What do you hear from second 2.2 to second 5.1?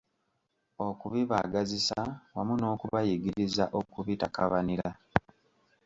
wamu n’okubayigiriza okubitakabanira.